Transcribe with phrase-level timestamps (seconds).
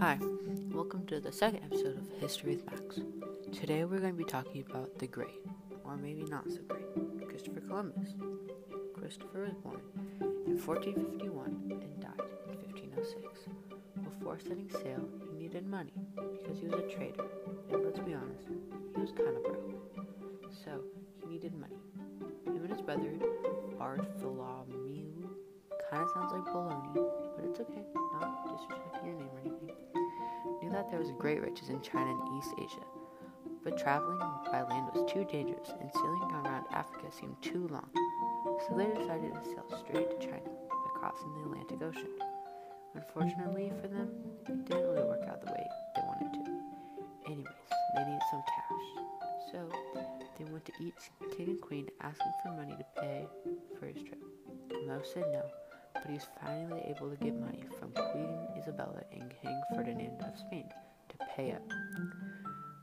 [0.00, 0.16] Hi,
[0.70, 3.00] welcome to the second episode of History with Max.
[3.52, 5.40] Today we're going to be talking about the great,
[5.82, 8.10] or maybe not so great, Christopher Columbus.
[8.96, 9.80] Christopher was born
[10.46, 12.12] in 1451 and died
[12.46, 13.48] in 1506.
[14.04, 15.02] Before setting sail,
[15.32, 17.24] he needed money because he was a trader,
[17.72, 18.46] and let's be honest,
[18.94, 19.98] he was kind of broke.
[20.64, 20.80] So,
[21.20, 21.74] he needed money.
[22.46, 23.14] Him and his brother,
[23.76, 24.87] Bartholomew,
[25.98, 26.94] kind of sounds like baloney,
[27.34, 27.82] but it's okay,
[28.20, 29.74] not disrespecting your name or anything,
[30.62, 32.86] knew that there was great riches in China and East Asia.
[33.64, 34.18] But traveling
[34.52, 37.90] by land was too dangerous, and sailing around Africa seemed too long.
[38.68, 42.14] So they decided to sail straight to China by crossing the Atlantic Ocean.
[42.94, 44.08] Unfortunately for them,
[44.48, 46.50] it didn't really work out the way they wanted to.
[47.26, 48.86] Anyways, they needed some cash.
[49.50, 49.68] So
[50.38, 53.26] they went to each king and queen asking for money to pay
[53.78, 54.22] for his trip.
[54.86, 55.42] Most said no,
[56.00, 60.38] but he was finally able to get money from Queen Isabella and King Ferdinand of
[60.38, 60.68] Spain
[61.08, 61.62] to pay up.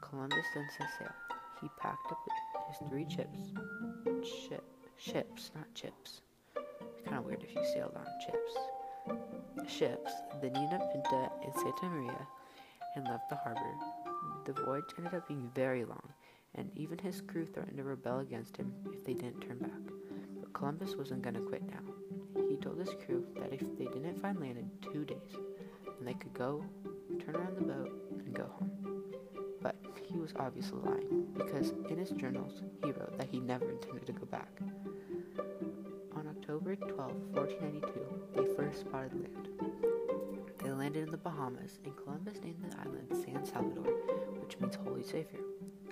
[0.00, 1.14] Columbus then set sail.
[1.60, 2.18] He packed up
[2.68, 3.38] his three chips,
[4.48, 4.64] ship,
[4.96, 6.22] ships, not chips.
[6.56, 9.72] It's kind of weird if you sailed on chips.
[9.72, 12.26] Ships, the Nina Pinta and Santa Maria,
[12.94, 13.74] and left the harbor.
[14.44, 16.08] The voyage ended up being very long,
[16.58, 19.94] and even his crew threatened to rebel against him if they didn't turn back.
[20.40, 22.42] But Columbus wasn't going to quit now.
[22.48, 25.36] He told his crew that if they didn't find land in two days,
[25.84, 26.64] then they could go,
[27.24, 28.72] turn around the boat, and go home.
[29.62, 34.06] But he was obviously lying, because in his journals he wrote that he never intended
[34.06, 34.60] to go back.
[36.16, 36.98] On October 12,
[37.32, 39.97] 1492, they first spotted land.
[40.88, 43.92] Landed in the Bahamas, and Columbus named the island San Salvador,
[44.40, 45.40] which means Holy Savior.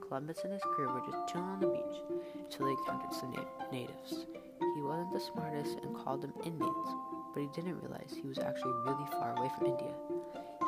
[0.00, 2.02] Columbus and his crew were just chilling on the beach
[2.34, 4.26] until they encountered some na- natives.
[4.74, 6.88] He wasn't the smartest and called them Indians,
[7.32, 9.94] but he didn't realize he was actually really far away from India.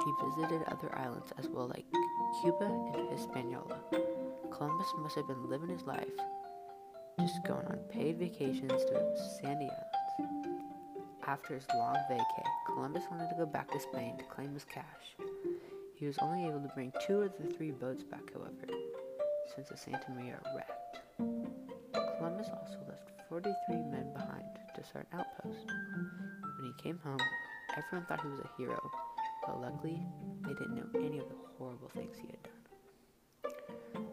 [0.05, 1.84] He visited other islands as well, like
[2.43, 3.81] Cuba and Hispaniola.
[4.53, 6.15] Columbus must have been living his life,
[7.19, 10.72] just going on paid vacations to sandy islands.
[11.27, 15.16] After his long vacay, Columbus wanted to go back to Spain to claim his cash.
[15.94, 18.66] He was only able to bring two of the three boats back, however,
[19.55, 20.99] since the Santa Maria wrecked.
[22.19, 24.44] Columbus also left 43 men behind
[24.75, 25.65] to start an outpost.
[26.59, 27.21] When he came home,
[27.77, 28.81] everyone thought he was a hero,
[29.47, 30.03] but luckily,
[30.43, 32.53] they didn't know any of the horrible things he had done.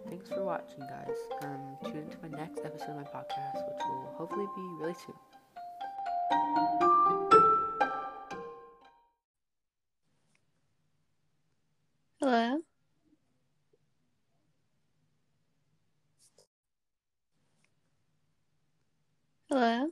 [0.09, 1.18] Thanks for watching, guys.
[1.42, 5.16] Um, tune into my next episode of my podcast, which will hopefully be really soon.
[19.50, 19.92] Hello.